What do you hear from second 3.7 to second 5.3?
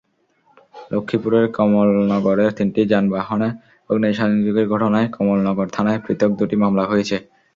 অগ্নিসংযোগের ঘটনায়